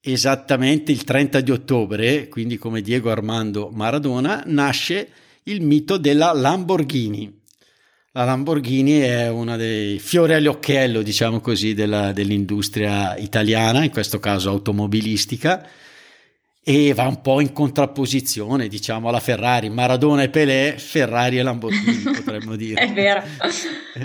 esattamente 0.00 0.92
il 0.92 1.04
30 1.04 1.42
di 1.42 1.50
ottobre, 1.50 2.28
quindi 2.28 2.56
come 2.56 2.80
Diego 2.80 3.10
Armando 3.10 3.68
Maradona, 3.70 4.42
nasce 4.46 5.26
il 5.50 5.62
mito 5.62 5.96
della 5.96 6.32
Lamborghini. 6.32 7.36
la 8.12 8.24
Lamborghini 8.24 8.98
è 8.98 9.28
uno 9.28 9.56
dei 9.56 9.98
fiori 9.98 10.34
all'occhiello, 10.34 11.02
diciamo 11.02 11.40
così, 11.40 11.74
della, 11.74 12.12
dell'industria 12.12 13.16
italiana, 13.16 13.84
in 13.84 13.90
questo 13.90 14.18
caso 14.18 14.50
automobilistica, 14.50 15.66
e 16.62 16.92
va 16.92 17.06
un 17.06 17.20
po' 17.22 17.40
in 17.40 17.52
contrapposizione, 17.52 18.68
diciamo, 18.68 19.08
alla 19.08 19.20
Ferrari. 19.20 19.70
Maradona 19.70 20.22
e 20.22 20.28
Pelé, 20.28 20.74
Ferrari 20.76 21.38
e 21.38 21.42
Lamborghini, 21.42 22.02
potremmo 22.12 22.56
dire. 22.56 22.82
è 22.82 22.92
vero. 22.92 23.22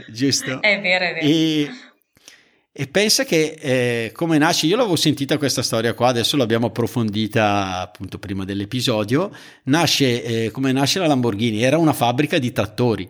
Giusto? 0.07 0.61
È 0.61 0.79
vero, 0.79 1.05
è 1.05 1.13
vero. 1.13 1.25
E, 1.25 1.71
e 2.75 2.87
pensa 2.87 3.23
che 3.23 3.55
eh, 3.59 4.11
come 4.13 4.39
nasce, 4.39 4.65
io 4.65 4.75
l'avevo 4.75 4.95
sentita 4.95 5.37
questa 5.37 5.61
storia 5.61 5.93
qua, 5.93 6.07
adesso 6.07 6.35
l'abbiamo 6.35 6.67
approfondita 6.67 7.79
appunto 7.79 8.17
prima 8.17 8.45
dell'episodio, 8.45 9.31
nasce 9.65 10.23
eh, 10.23 10.51
come 10.51 10.71
nasce 10.71 10.97
la 10.97 11.05
Lamborghini, 11.05 11.61
era 11.61 11.77
una 11.77 11.93
fabbrica 11.93 12.39
di 12.39 12.51
trattori. 12.51 13.07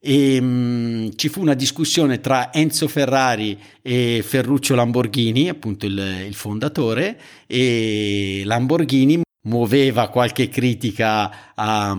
E 0.00 0.40
mh, 0.40 0.46
mm, 0.46 1.08
ci 1.14 1.28
fu 1.28 1.40
una 1.40 1.54
discussione 1.54 2.20
tra 2.20 2.52
Enzo 2.52 2.88
Ferrari 2.88 3.56
e 3.82 4.24
Ferruccio 4.26 4.74
Lamborghini, 4.74 5.48
appunto 5.48 5.86
il, 5.86 6.24
il 6.26 6.34
fondatore, 6.34 7.20
e 7.46 8.42
Lamborghini 8.44 9.22
muoveva 9.42 10.08
qualche 10.08 10.48
critica 10.48 11.54
a, 11.54 11.96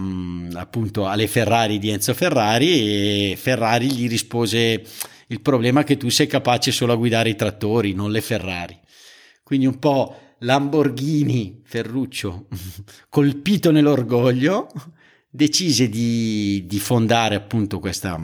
appunto 0.53 1.07
alle 1.07 1.27
Ferrari 1.27 1.79
di 1.79 1.91
Enzo 1.91 2.13
Ferrari 2.13 3.31
e 3.31 3.37
Ferrari 3.37 3.89
gli 3.89 4.09
rispose 4.09 4.83
il 5.31 5.41
problema 5.41 5.81
è 5.81 5.83
che 5.83 5.97
tu 5.97 6.09
sei 6.09 6.27
capace 6.27 6.71
solo 6.71 6.93
a 6.93 6.95
guidare 6.95 7.29
i 7.29 7.35
trattori, 7.35 7.93
non 7.93 8.11
le 8.11 8.21
Ferrari. 8.21 8.77
Quindi 9.43 9.67
un 9.67 9.77
po' 9.77 10.35
Lamborghini 10.39 11.61
Ferruccio 11.63 12.47
colpito 13.09 13.71
nell'orgoglio 13.71 14.67
decise 15.29 15.87
di, 15.87 16.65
di 16.65 16.79
fondare 16.79 17.35
appunto 17.35 17.79
questa, 17.79 18.19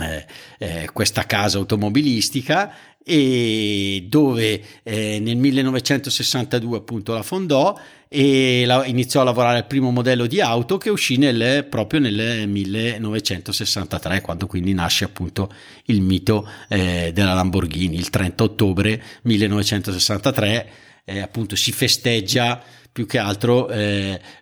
eh, 0.00 0.24
eh, 0.58 0.88
questa 0.94 1.24
casa 1.24 1.58
automobilistica 1.58 2.74
e 3.04 4.06
dove 4.08 4.62
eh, 4.82 5.18
nel 5.20 5.36
1962 5.36 6.78
appunto 6.78 7.12
la 7.12 7.22
fondò 7.22 7.78
e 8.08 8.64
la, 8.64 8.86
iniziò 8.86 9.20
a 9.20 9.24
lavorare 9.24 9.58
al 9.58 9.66
primo 9.66 9.90
modello 9.90 10.24
di 10.24 10.40
auto 10.40 10.78
che 10.78 10.88
uscì 10.88 11.18
nel, 11.18 11.66
proprio 11.66 12.00
nel 12.00 12.48
1963 12.48 14.22
quando 14.22 14.46
quindi 14.46 14.72
nasce 14.72 15.04
appunto 15.04 15.52
il 15.86 16.00
mito 16.00 16.48
eh, 16.68 17.10
della 17.12 17.34
Lamborghini 17.34 17.96
il 17.96 18.08
30 18.08 18.42
ottobre 18.42 19.02
1963 19.20 20.68
eh, 21.04 21.20
appunto 21.20 21.56
si 21.56 21.72
festeggia 21.72 22.62
più 22.90 23.06
che 23.06 23.18
altro 23.18 23.68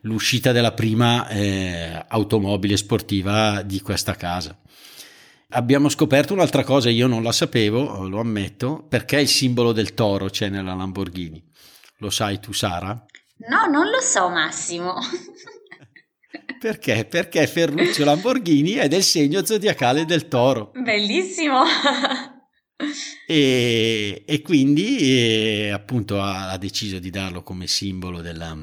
l'uscita 0.03 0.53
della 0.53 0.73
prima 0.73 1.27
automobile 2.07 2.77
sportiva 2.77 3.63
di 3.63 3.81
questa 3.81 4.15
casa. 4.15 4.55
Abbiamo 5.55 5.91
scoperto 5.91 6.33
un'altra 6.33 6.65
cosa, 6.65 6.89
io 6.89 7.07
non 7.07 7.23
la 7.23 7.33
sapevo, 7.33 8.09
lo 8.09 8.21
ammetto, 8.21 8.87
perché 8.89 9.21
il 9.21 9.29
simbolo 9.29 9.73
del 9.73 9.93
toro 9.93 10.31
c'è 10.31 10.49
nella 10.49 10.75
Lamborghini. 10.75 11.45
Lo 11.99 12.09
sai 12.09 12.41
tu, 12.41 12.53
Sara? 12.53 13.05
No, 13.49 13.67
non 13.67 13.91
lo 13.91 14.01
so, 14.01 14.31
Massimo. 14.31 14.95
Perché? 16.59 17.05
Perché 17.05 17.47
Ferruccio 17.47 18.03
Lamborghini 18.05 18.73
è 18.73 18.89
del 18.89 19.03
segno 19.03 19.45
zodiacale 19.45 20.07
del 20.07 20.27
toro. 20.27 20.73
Bellissimo! 20.75 21.65
e, 23.27 24.25
e 24.27 24.43
quindi 24.43 24.97
e, 24.99 25.71
appunto 25.71 26.21
ha, 26.21 26.51
ha, 26.51 26.57
deciso 26.57 26.99
di 26.99 27.11
darlo 27.11 27.43
come 27.43 27.67
simbolo 27.67 28.21
della, 28.21 28.57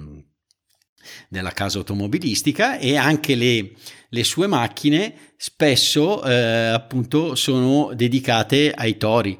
della 1.27 1.51
casa 1.51 1.79
automobilistica 1.79 2.77
e 2.77 2.97
anche 2.97 3.35
le, 3.35 3.71
le 4.09 4.23
sue 4.23 4.47
macchine 4.47 5.13
spesso 5.37 6.23
eh, 6.23 6.33
appunto 6.33 7.35
sono 7.35 7.91
dedicate 7.93 8.71
ai 8.71 8.97
tori 8.97 9.37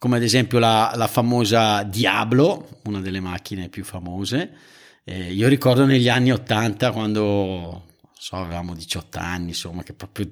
come 0.00 0.16
ad 0.16 0.22
esempio 0.22 0.58
la, 0.58 0.92
la 0.96 1.06
famosa 1.08 1.82
Diablo 1.82 2.80
una 2.84 3.00
delle 3.00 3.20
macchine 3.20 3.68
più 3.68 3.84
famose. 3.84 4.50
Eh, 5.04 5.30
io 5.30 5.46
ricordo 5.46 5.84
negli 5.84 6.08
anni 6.08 6.32
80 6.32 6.90
quando 6.90 7.84
so, 8.16 8.36
avevamo 8.36 8.74
18 8.74 9.18
anni 9.18 9.48
insomma 9.48 9.82
che 9.82 9.92
proprio 9.92 10.26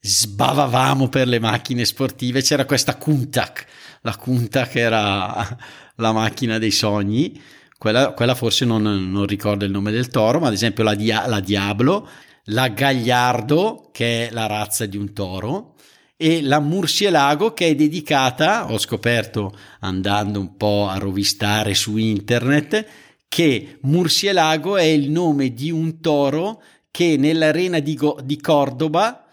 sbavavamo 0.00 1.10
per 1.10 1.28
le 1.28 1.38
macchine 1.38 1.84
sportive, 1.84 2.40
c'era 2.40 2.64
questa 2.64 2.96
Kuntak, 2.96 3.66
la 4.00 4.16
Kuntak 4.16 4.76
era 4.76 5.46
la 5.96 6.12
macchina 6.12 6.56
dei 6.56 6.70
sogni, 6.70 7.38
quella, 7.78 8.12
quella 8.12 8.34
forse 8.34 8.64
non, 8.64 8.82
non, 8.82 9.26
ricordo 9.26 9.64
il 9.64 9.70
nome 9.70 9.90
del 9.90 10.08
toro, 10.08 10.40
ma 10.40 10.48
ad 10.48 10.54
esempio 10.54 10.82
la, 10.82 10.94
Dia, 10.94 11.26
la 11.26 11.40
Diablo, 11.40 12.08
la 12.44 12.68
Gagliardo, 12.68 13.90
che 13.92 14.28
è 14.28 14.30
la 14.32 14.46
razza 14.46 14.86
di 14.86 14.96
un 14.96 15.12
toro, 15.12 15.74
e 16.16 16.40
la 16.42 16.60
Murcielago 16.60 17.52
che 17.52 17.68
è 17.68 17.74
dedicata, 17.74 18.72
ho 18.72 18.78
scoperto 18.78 19.54
andando 19.80 20.40
un 20.40 20.56
po' 20.56 20.88
a 20.88 20.96
rovistare 20.96 21.74
su 21.74 21.96
internet, 21.98 22.86
che 23.28 23.78
Murcielago 23.82 24.76
è 24.76 24.84
il 24.84 25.10
nome 25.10 25.52
di 25.52 25.70
un 25.70 26.00
toro 26.00 26.62
che 26.90 27.16
nell'arena 27.18 27.80
di, 27.80 27.94
Go- 27.94 28.18
di 28.24 28.40
Cordoba 28.40 29.26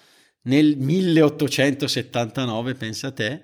nel 0.43 0.75
1879, 0.77 2.75
pensa 2.75 3.11
te, 3.11 3.41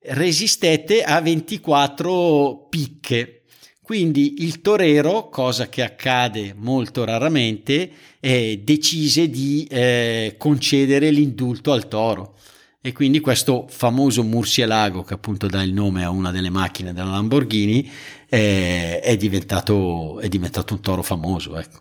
resistette 0.00 1.02
a 1.02 1.20
24 1.20 2.66
picche. 2.68 3.43
Quindi 3.84 4.42
il 4.44 4.62
torero, 4.62 5.28
cosa 5.28 5.68
che 5.68 5.82
accade 5.82 6.54
molto 6.56 7.04
raramente, 7.04 7.90
eh, 8.18 8.62
decise 8.64 9.28
di 9.28 9.66
eh, 9.68 10.36
concedere 10.38 11.10
l'indulto 11.10 11.70
al 11.70 11.86
toro. 11.86 12.36
E 12.80 12.94
quindi 12.94 13.20
questo 13.20 13.66
famoso 13.68 14.22
Murcielago, 14.22 15.02
che 15.02 15.12
appunto 15.12 15.48
dà 15.48 15.62
il 15.62 15.74
nome 15.74 16.02
a 16.02 16.08
una 16.08 16.30
delle 16.30 16.48
macchine 16.48 16.94
della 16.94 17.10
Lamborghini, 17.10 17.92
eh, 18.26 19.00
è, 19.00 19.18
diventato, 19.18 20.18
è 20.18 20.28
diventato 20.28 20.72
un 20.72 20.80
toro 20.80 21.02
famoso. 21.02 21.58
Ecco. 21.58 21.80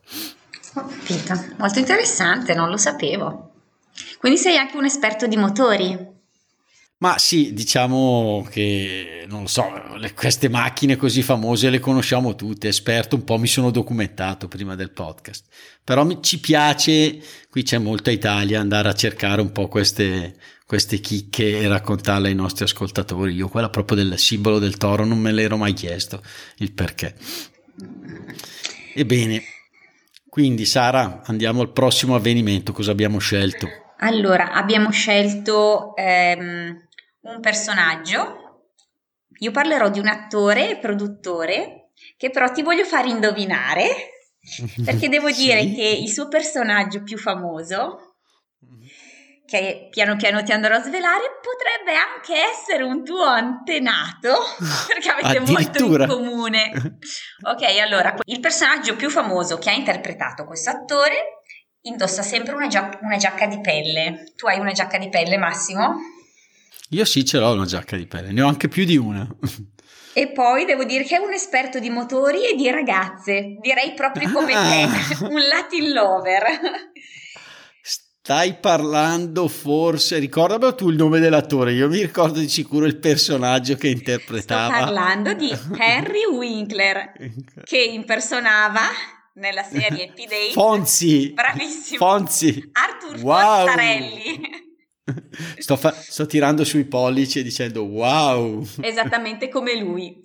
Ho 0.73 0.85
capito, 0.85 1.41
molto 1.57 1.79
interessante, 1.79 2.53
non 2.53 2.69
lo 2.69 2.75
sapevo. 2.75 3.51
Quindi 4.19 4.37
sei 4.37 4.57
anche 4.57 4.75
un 4.75 4.83
esperto 4.83 5.25
di 5.25 5.37
motori. 5.37 6.12
Ma 6.97 7.17
sì, 7.17 7.53
diciamo 7.53 8.47
che 8.49 9.25
non 9.27 9.41
lo 9.41 9.47
so, 9.47 9.69
le, 9.97 10.13
queste 10.13 10.47
macchine 10.47 10.95
così 10.95 11.21
famose 11.21 11.69
le 11.69 11.79
conosciamo 11.79 12.35
tutte, 12.35 12.69
esperto, 12.69 13.15
un 13.15 13.25
po' 13.25 13.37
mi 13.37 13.47
sono 13.47 13.71
documentato 13.71 14.47
prima 14.47 14.75
del 14.75 14.91
podcast. 14.91 15.45
Però 15.83 16.05
mi, 16.05 16.19
ci 16.21 16.39
piace, 16.39 17.19
qui 17.49 17.63
c'è 17.63 17.77
molta 17.77 18.09
Italia, 18.09 18.61
andare 18.61 18.87
a 18.87 18.93
cercare 18.93 19.41
un 19.41 19.51
po' 19.51 19.67
queste, 19.67 20.35
queste 20.65 20.99
chicche 20.99 21.59
e 21.59 21.67
raccontarle 21.67 22.29
ai 22.29 22.35
nostri 22.35 22.63
ascoltatori. 22.63 23.33
Io 23.33 23.49
quella 23.49 23.69
proprio 23.69 23.97
del 23.97 24.17
simbolo 24.17 24.59
del 24.59 24.77
toro 24.77 25.03
non 25.03 25.19
me 25.19 25.33
l'ero 25.33 25.57
mai 25.57 25.73
chiesto 25.73 26.23
il 26.57 26.71
perché. 26.71 27.15
Ebbene, 28.95 29.43
quindi 30.29 30.65
Sara, 30.65 31.21
andiamo 31.25 31.61
al 31.61 31.71
prossimo 31.71 32.15
avvenimento, 32.15 32.71
cosa 32.71 32.91
abbiamo 32.91 33.19
scelto? 33.19 33.67
Allora, 33.99 34.51
abbiamo 34.51 34.89
scelto 34.91 35.95
ehm, 35.95 36.82
un 37.23 37.39
personaggio. 37.39 38.41
Io 39.39 39.51
parlerò 39.51 39.89
di 39.89 39.99
un 39.99 40.07
attore 40.07 40.69
e 40.69 40.77
produttore 40.77 41.91
che 42.17 42.29
però 42.29 42.51
ti 42.51 42.61
voglio 42.61 42.85
fare 42.85 43.09
indovinare 43.09 43.87
perché 44.83 45.09
devo 45.09 45.31
sì. 45.31 45.45
dire 45.45 45.73
che 45.73 45.87
il 46.01 46.09
suo 46.09 46.27
personaggio 46.27 47.03
più 47.03 47.17
famoso, 47.17 48.17
che 49.45 49.87
piano 49.89 50.15
piano 50.15 50.43
ti 50.43 50.51
andrò 50.51 50.75
a 50.75 50.81
svelare, 50.81 51.39
potrebbe 51.41 51.97
anche 51.97 52.33
essere 52.51 52.83
un 52.83 53.03
tuo 53.03 53.23
antenato, 53.23 54.35
perché 54.87 55.09
avete 55.09 55.39
molto 55.39 55.85
in 55.85 56.07
comune. 56.07 56.99
Ok, 57.41 57.63
allora, 57.79 58.15
il 58.25 58.39
personaggio 58.39 58.95
più 58.95 59.09
famoso 59.09 59.57
che 59.57 59.69
ha 59.69 59.73
interpretato 59.73 60.45
questo 60.45 60.69
attore 60.69 61.41
indossa 61.85 62.21
sempre 62.21 62.53
una, 62.55 62.67
gia- 62.67 62.97
una 63.01 63.17
giacca 63.17 63.45
di 63.45 63.59
pelle. 63.59 64.33
Tu 64.35 64.47
hai 64.47 64.59
una 64.59 64.71
giacca 64.71 64.97
di 64.97 65.09
pelle, 65.09 65.37
Massimo? 65.37 65.95
Io 66.93 67.05
sì, 67.05 67.25
ce 67.25 67.39
l'ho 67.39 67.53
una 67.53 67.65
giacca 67.65 67.97
di 67.97 68.05
pelle, 68.05 68.31
ne 68.31 68.41
ho 68.43 68.47
anche 68.47 68.67
più 68.67 68.85
di 68.85 68.97
una. 68.97 69.27
E 70.13 70.27
poi 70.27 70.65
devo 70.65 70.83
dire 70.83 71.03
che 71.05 71.15
è 71.15 71.19
un 71.19 71.33
esperto 71.33 71.79
di 71.79 71.89
motori 71.89 72.47
e 72.47 72.55
di 72.55 72.69
ragazze, 72.69 73.57
direi 73.59 73.95
proprio 73.95 74.31
come 74.31 74.53
ah. 74.53 74.61
te, 74.61 75.25
un 75.25 75.41
Latin 75.47 75.91
lover. 75.91 76.43
Stai 77.81 78.53
parlando 78.59 79.47
forse, 79.47 80.19
ricordami 80.19 80.75
tu 80.75 80.89
il 80.89 80.97
nome 80.97 81.19
dell'attore, 81.19 81.73
io 81.73 81.89
mi 81.89 81.99
ricordo 81.99 82.39
di 82.39 82.47
sicuro 82.47 82.85
il 82.85 82.97
personaggio 82.97 83.75
che 83.75 83.87
interpretava. 83.87 84.75
Sto 84.75 84.83
parlando 84.85 85.33
di 85.33 85.51
Henry 85.79 86.25
Winkler, 86.25 87.13
che 87.63 87.79
impersonava 87.79 88.81
nella 89.33 89.63
serie 89.63 90.11
P-Date. 90.13 90.51
Fonzi! 90.51 91.31
Bravissimo! 91.33 91.97
Fonzi! 91.97 92.69
Arthur 92.71 93.19
wow. 93.19 93.65
Fozzarelli! 93.65 94.71
Sto, 95.57 95.75
fa- 95.75 95.91
sto 95.91 96.25
tirando 96.25 96.63
sui 96.63 96.85
pollici 96.85 97.39
e 97.39 97.43
dicendo 97.43 97.83
wow! 97.83 98.65
Esattamente 98.81 99.49
come 99.49 99.75
lui. 99.75 100.21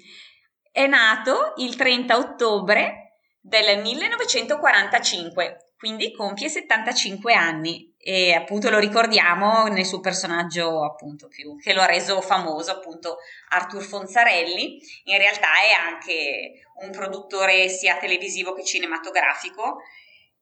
È 0.71 0.87
nato 0.87 1.55
il 1.57 1.75
30 1.75 2.17
ottobre 2.17 3.21
del 3.41 3.81
1945, 3.81 5.73
quindi 5.77 6.13
compie 6.13 6.49
75 6.49 7.35
anni 7.35 7.89
e 8.01 8.33
appunto 8.33 8.71
lo 8.71 8.79
ricordiamo 8.79 9.67
nel 9.67 9.85
suo 9.85 9.99
personaggio 10.01 10.85
appunto 10.85 11.27
più 11.27 11.57
che 11.57 11.73
lo 11.73 11.81
ha 11.81 11.87
reso 11.87 12.21
famoso 12.21 12.71
appunto 12.71 13.19
Arthur 13.49 13.83
Fonzarelli 13.83 14.79
in 15.05 15.19
realtà 15.19 15.49
è 15.63 15.73
anche 15.73 16.61
un 16.83 16.91
produttore 16.91 17.69
sia 17.69 17.99
televisivo 17.99 18.55
che 18.55 18.65
cinematografico 18.65 19.79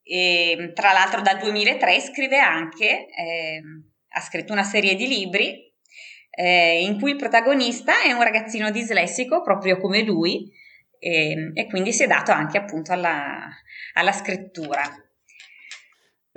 e 0.03 0.71
tra 0.75 0.93
l'altro 0.93 1.23
dal 1.23 1.39
2003 1.39 2.01
scrive 2.01 2.39
anche 2.39 3.07
eh, 3.09 3.63
ha 4.17 4.21
scritto 4.21 4.53
una 4.53 4.65
serie 4.65 4.95
di 4.95 5.07
libri 5.07 5.71
eh, 6.31 6.83
in 6.83 6.99
cui 6.99 7.11
il 7.11 7.17
protagonista 7.17 8.03
è 8.03 8.13
un 8.13 8.23
ragazzino 8.23 8.71
dislessico 8.71 9.43
proprio 9.43 9.79
come 9.79 10.03
lui 10.03 10.51
e, 10.99 11.53
e 11.55 11.67
quindi 11.67 11.93
si 11.93 12.03
è 12.03 12.07
dato 12.07 12.33
anche 12.33 12.57
appunto 12.57 12.93
alla, 12.93 13.47
alla 13.93 14.13
scrittura 14.13 14.83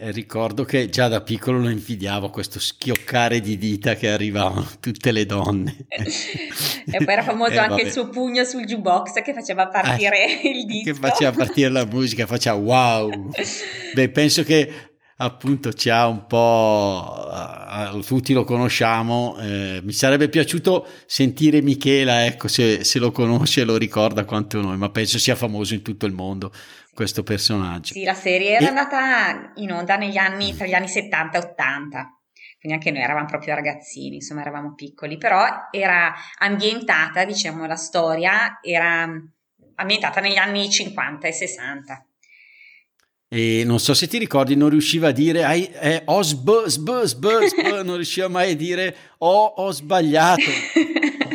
eh, 0.01 0.12
ricordo 0.12 0.63
che 0.63 0.88
già 0.88 1.09
da 1.09 1.19
piccolo 1.19 1.59
lo 1.59 1.69
invidiavo 1.69 2.29
questo 2.29 2.57
schioccare 2.57 3.41
di 3.41 3.57
dita 3.57 3.95
che 3.95 4.09
arrivavano 4.09 4.65
tutte 4.79 5.12
le 5.12 5.25
donne. 5.25 5.75
e 5.91 7.03
poi 7.03 7.13
era 7.13 7.21
famoso 7.21 7.51
eh, 7.55 7.57
anche 7.57 7.69
vabbè. 7.69 7.81
il 7.81 7.91
suo 7.91 8.07
pugno 8.07 8.45
sul 8.45 8.63
jukebox 8.63 9.21
che 9.21 9.33
faceva 9.33 9.67
partire 9.67 10.41
eh, 10.41 10.50
il 10.51 10.65
disco. 10.65 10.93
Che 10.93 10.98
faceva 10.98 11.31
partire 11.33 11.67
la 11.67 11.86
musica, 11.86 12.25
faceva 12.27 12.55
wow. 12.55 13.29
Beh, 13.93 14.09
penso 14.12 14.43
che 14.43 14.88
appunto 15.21 15.73
ci 15.73 15.89
ha 15.89 16.07
un 16.07 16.25
po', 16.27 17.27
uh, 17.29 17.99
tutti 18.01 18.33
lo 18.33 18.43
conosciamo, 18.43 19.38
eh, 19.39 19.81
mi 19.83 19.91
sarebbe 19.91 20.29
piaciuto 20.29 20.88
sentire 21.05 21.61
Michela, 21.61 22.25
ecco, 22.25 22.47
se, 22.47 22.83
se, 22.83 22.99
lo 22.99 23.11
conosce 23.11 23.63
lo 23.63 23.75
ricorda 23.75 24.23
quanto 24.23 24.61
noi, 24.61 24.77
ma 24.77 24.89
penso 24.89 25.19
sia 25.19 25.35
famoso 25.35 25.73
in 25.73 25.81
tutto 25.81 26.05
il 26.05 26.13
mondo 26.13 26.51
questo 26.93 27.23
personaggio. 27.23 27.93
Sì, 27.93 28.03
la 28.03 28.13
serie 28.13 28.51
era 28.51 28.65
e... 28.65 28.67
andata 28.67 29.51
in 29.55 29.71
onda 29.71 29.97
negli 29.97 30.17
anni, 30.17 30.55
tra 30.55 30.65
gli 30.65 30.73
anni 30.73 30.88
70 30.88 31.38
e 31.38 31.41
80 31.51 32.13
quindi 32.59 32.77
anche 32.77 32.91
noi 32.91 33.01
eravamo 33.01 33.25
proprio 33.25 33.55
ragazzini, 33.55 34.15
insomma 34.15 34.41
eravamo 34.41 34.73
piccoli, 34.73 35.17
però 35.17 35.45
era 35.71 36.13
ambientata, 36.39 37.23
diciamo, 37.23 37.65
la 37.65 37.77
storia 37.77 38.59
era 38.61 39.09
ambientata 39.75 40.19
negli 40.19 40.35
anni 40.35 40.69
50 40.69 41.25
e 41.25 41.31
60. 41.31 42.09
E 43.31 43.63
non 43.63 43.79
so 43.79 43.93
se 43.93 44.07
ti 44.07 44.17
ricordi, 44.17 44.55
non 44.55 44.69
riusciva 44.69 45.09
a 45.09 45.12
dire 45.12 45.71
eh, 45.79 46.01
ho 46.05 46.24
sb, 46.24 46.65
sb, 46.65 47.03
sb, 47.03 47.43
sb, 47.43 47.81
non 47.86 47.95
riusciva 47.95 48.27
mai 48.27 48.53
a 48.53 48.55
dire 48.55 48.95
ho, 49.19 49.45
ho 49.45 49.71
sbagliato. 49.71 50.50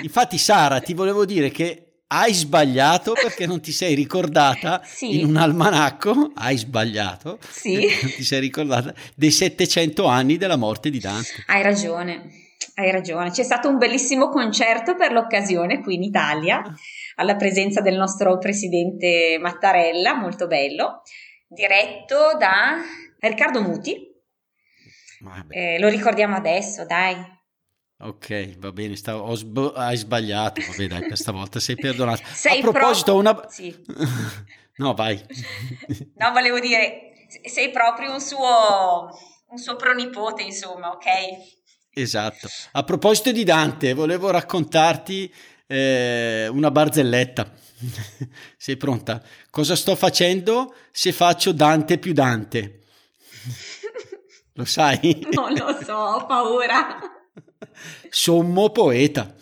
Infatti, 0.03 0.37
Sara, 0.37 0.81
ti 0.81 0.93
volevo 0.93 1.25
dire 1.25 1.51
che 1.51 1.85
hai 2.09 2.35
sbagliato 2.35 3.13
perché 3.13 3.47
non 3.47 3.61
ti 3.61 3.71
sei 3.71 3.95
ricordata 3.95 4.83
sì. 4.85 5.21
in 5.21 5.27
un 5.27 5.37
almanacco, 5.37 6.33
hai 6.35 6.57
sbagliato, 6.57 7.39
sì. 7.49 7.75
non 7.75 8.11
ti 8.11 8.25
sei 8.25 8.41
ricordata 8.41 8.93
dei 9.15 9.31
700 9.31 10.05
anni 10.05 10.37
della 10.37 10.57
morte 10.57 10.91
di 10.91 10.99
Dante. 10.99 11.45
Hai 11.47 11.63
ragione, 11.63 12.29
hai 12.75 12.91
ragione. 12.91 13.31
C'è 13.31 13.45
stato 13.45 13.69
un 13.69 13.79
bellissimo 13.79 14.29
concerto 14.31 14.97
per 14.97 15.13
l'occasione 15.13 15.81
qui 15.81 15.95
in 15.95 16.03
Italia, 16.03 16.61
alla 17.17 17.37
presenza 17.37 17.81
del 17.81 17.97
nostro 17.97 18.37
presidente 18.39 19.39
Mattarella, 19.41 20.15
molto 20.15 20.49
bello, 20.49 21.03
diretto 21.55 22.37
da 22.39 22.77
Riccardo 23.19 23.63
Muti. 23.63 24.13
Eh, 25.49 25.79
lo 25.79 25.89
ricordiamo 25.89 26.37
adesso, 26.37 26.85
dai. 26.85 27.17
Ok, 27.97 28.59
va 28.59 28.73
bene, 28.73 28.97
stavo, 28.97 29.35
sb- 29.35 29.73
hai 29.77 29.97
sbagliato, 29.97 30.61
vabbè 30.61 30.87
dai, 30.89 31.07
questa 31.07 31.33
volta 31.33 31.61
sei 31.61 31.77
perdonato. 31.77 32.23
Sei 32.35 32.59
a 32.59 32.61
proposito, 32.61 33.13
pro- 33.13 33.21
una... 33.21 33.49
Sì. 33.49 33.75
no, 34.77 34.93
vai. 34.95 35.19
no, 36.17 36.33
volevo 36.33 36.59
dire, 36.59 37.13
sei 37.45 37.71
proprio 37.71 38.13
un 38.13 38.21
suo, 38.21 39.09
un 39.49 39.59
suo 39.59 39.77
pronipote, 39.77 40.43
insomma, 40.43 40.91
ok? 40.91 41.07
Esatto. 41.95 42.49
A 42.73 42.83
proposito 42.83 43.31
di 43.33 43.45
Dante, 43.45 43.95
volevo 43.95 44.31
raccontarti 44.31 45.33
eh, 45.67 46.49
una 46.51 46.71
barzelletta. 46.71 47.53
sei 48.57 48.77
pronta? 48.77 49.23
Cosa 49.51 49.77
sto 49.77 49.97
facendo 49.97 50.75
se 50.91 51.13
faccio 51.13 51.53
Dante 51.53 51.99
più 51.99 52.13
Dante? 52.13 52.81
Lo 54.55 54.65
sai? 54.65 55.27
Non 55.33 55.53
lo 55.53 55.79
so, 55.85 55.95
ho 55.95 56.27
paura 56.27 57.13
sommo 58.15 58.71
poeta. 58.71 59.35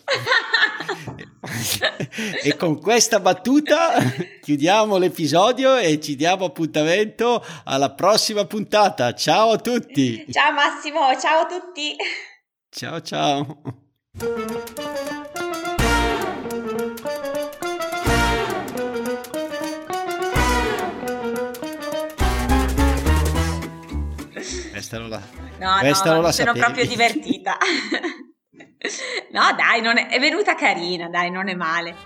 e 2.42 2.56
con 2.56 2.80
questa 2.80 3.20
battuta 3.20 3.94
chiudiamo 4.40 4.96
l'episodio 4.96 5.76
e 5.76 6.00
ci 6.00 6.16
diamo 6.16 6.46
appuntamento 6.46 7.44
alla 7.64 7.92
prossima 7.92 8.46
puntata. 8.46 9.14
Ciao 9.14 9.50
a 9.52 9.58
tutti. 9.58 10.24
Ciao 10.30 10.52
Massimo, 10.52 11.00
ciao 11.20 11.40
a 11.40 11.46
tutti. 11.46 11.96
Ciao 12.70 13.00
ciao. 13.00 13.62
Questa 24.92 25.08
la, 25.08 25.22
no, 25.58 25.78
questa 25.80 26.08
no, 26.08 26.14
non 26.16 26.22
la 26.22 26.32
sono 26.32 26.52
proprio 26.52 26.86
divertita. 26.86 27.56
no, 29.32 29.40
dai, 29.56 29.80
è, 29.80 30.08
è 30.08 30.20
venuta 30.20 30.54
carina, 30.54 31.08
dai, 31.08 31.30
non 31.30 31.48
è 31.48 31.54
male. 31.54 31.96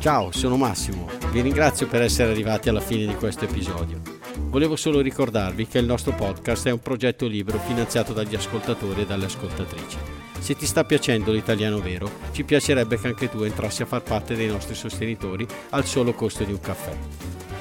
Ciao, 0.00 0.32
sono 0.32 0.56
Massimo. 0.56 1.08
Vi 1.30 1.40
ringrazio 1.40 1.86
per 1.86 2.02
essere 2.02 2.32
arrivati 2.32 2.68
alla 2.68 2.80
fine 2.80 3.06
di 3.06 3.14
questo 3.14 3.44
episodio. 3.44 4.00
Volevo 4.36 4.74
solo 4.74 5.00
ricordarvi 5.00 5.68
che 5.68 5.78
il 5.78 5.86
nostro 5.86 6.12
podcast 6.12 6.66
è 6.66 6.72
un 6.72 6.80
progetto 6.80 7.28
libero 7.28 7.58
finanziato 7.58 8.12
dagli 8.12 8.34
ascoltatori 8.34 9.02
e 9.02 9.06
dalle 9.06 9.26
ascoltatrici. 9.26 10.19
Se 10.40 10.56
ti 10.56 10.66
sta 10.66 10.84
piacendo 10.84 11.32
l'italiano 11.32 11.80
vero, 11.80 12.10
ci 12.32 12.44
piacerebbe 12.44 12.98
che 12.98 13.08
anche 13.08 13.28
tu 13.28 13.42
entrassi 13.42 13.82
a 13.82 13.86
far 13.86 14.02
parte 14.02 14.34
dei 14.34 14.48
nostri 14.48 14.74
sostenitori 14.74 15.46
al 15.70 15.84
solo 15.84 16.14
costo 16.14 16.44
di 16.44 16.52
un 16.52 16.60
caffè. 16.60 16.96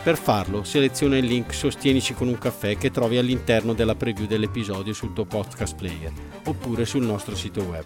Per 0.02 0.18
farlo, 0.18 0.64
seleziona 0.64 1.18
il 1.18 1.26
link 1.26 1.54
Sostienici 1.54 2.14
con 2.14 2.30
un 2.30 2.38
caffè 2.38 2.78
che 2.78 2.90
trovi 2.90 3.18
all'interno 3.18 3.74
della 3.74 3.96
preview 3.96 4.26
dell'episodio 4.26 4.94
sul 4.94 5.14
tuo 5.14 5.26
podcast 5.26 5.76
player 5.76 6.12
oppure 6.46 6.86
sul 6.86 7.04
nostro 7.04 7.36
sito 7.36 7.62
web. 7.64 7.84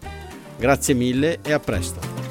Grazie 0.58 0.94
mille 0.94 1.40
e 1.42 1.52
a 1.52 1.60
presto! 1.60 2.23